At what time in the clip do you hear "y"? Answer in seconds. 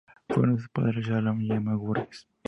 1.43-1.51